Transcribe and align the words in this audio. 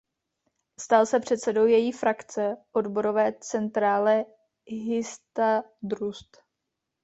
Stal 0.79 1.05
se 1.07 1.19
předsedou 1.19 1.65
její 1.65 1.91
frakce 1.91 2.55
v 2.59 2.75
odborové 2.77 3.33
centrále 3.39 4.25
Histadrut. 4.65 6.27